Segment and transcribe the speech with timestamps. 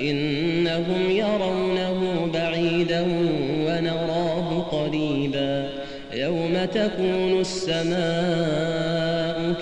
[0.00, 3.06] إنهم يرونه بعيدا
[3.66, 5.68] ونراه قريبا
[6.14, 8.90] يوم تكون السماء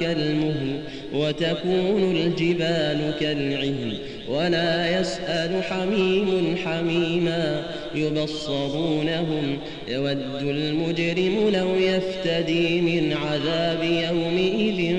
[0.01, 0.81] كالمهل
[1.15, 3.93] وتكون الجبال كالعهن
[4.29, 7.63] ولا يسأل حميم حميما
[7.95, 14.97] يبصرونهم يود المجرم لو يفتدي من عذاب يومئذ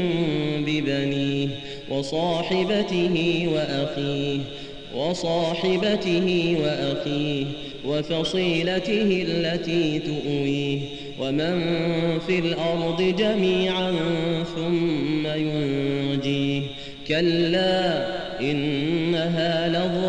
[0.66, 1.48] ببنيه
[1.90, 4.40] وصاحبته وأخيه
[4.96, 7.46] وصاحبته وأخيه
[7.86, 10.80] وفصيلته التي تؤويه
[11.20, 11.60] ومن
[12.28, 13.92] في الأرض جميعا
[14.56, 16.62] ثم ينجيه
[17.08, 18.08] كلا
[18.42, 20.09] إنها لظى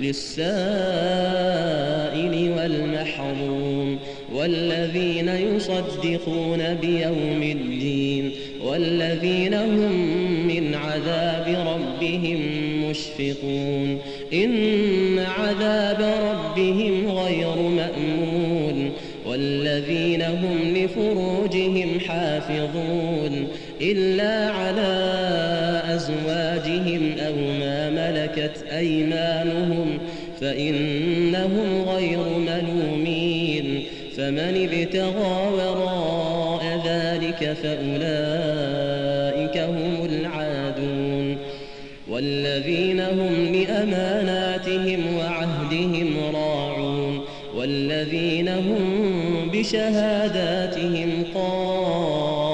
[0.00, 1.58] للسائل
[2.58, 3.98] والمحروم
[4.34, 8.32] والذين يصدقون بيوم الدين
[8.64, 9.92] والذين هم
[10.46, 12.40] من عذاب ربهم
[12.90, 13.98] مشفقون
[14.32, 16.97] إن عذاب ربهم
[19.78, 23.48] والذين هم لفروجهم حافظون
[23.80, 25.12] إلا على
[25.94, 29.98] أزواجهم أو ما ملكت أيمانهم
[30.40, 33.82] فإنهم غير ملومين
[34.16, 41.36] فمن ابتغى وراء ذلك فأولئك هم العادون
[42.10, 47.24] والذين هم لأماناتهم وعهدهم راعون
[47.58, 49.27] والذين هم
[49.58, 52.48] بشهاداتهم قائمون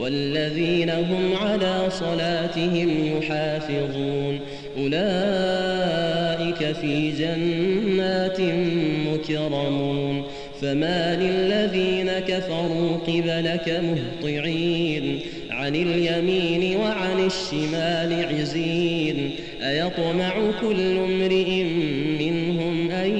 [0.00, 4.40] والذين هم على صلاتهم يحافظون
[4.78, 8.40] أولئك في جنات
[9.12, 10.24] مكرمون
[10.60, 15.20] فما للذين كفروا قبلك مهطعين
[15.50, 19.30] عن اليمين وعن الشمال عزين
[19.62, 21.64] أيطمع كل امرئ
[22.20, 23.18] منهم أن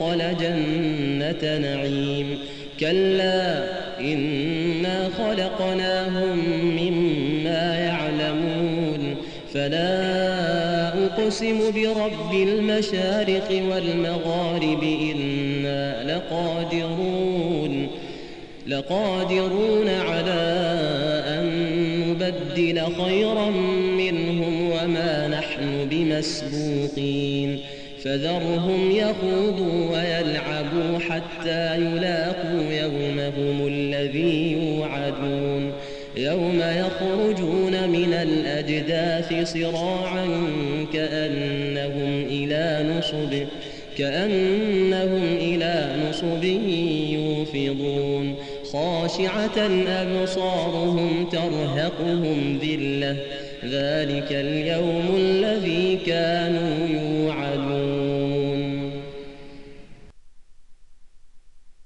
[0.00, 2.38] يدخل جنة نعيم.
[2.80, 3.64] كلا
[4.00, 6.38] إنا خلقناهم
[6.76, 9.16] مما يعلمون.
[9.54, 17.86] فلا أقسم برب المشارق والمغارب إنا لقادرون.
[18.66, 20.42] لقادرون على
[21.26, 21.50] أن
[22.08, 23.50] نبدل خيرا
[23.98, 27.60] منهم وما نحن بمسبوقين.
[28.04, 35.72] فذرهم يخوضوا ويلعبوا حتى يلاقوا يومهم الذي يوعدون.
[36.16, 40.26] يوم يخرجون من الأجداث صراعا
[40.92, 43.46] كأنهم إلى نصب
[43.98, 46.44] كأنهم إلى نصب
[47.14, 48.34] يوفضون.
[48.72, 53.16] خاشعة أبصارهم ترهقهم ذلة
[53.64, 57.69] ذلك اليوم الذي كانوا يوعدون.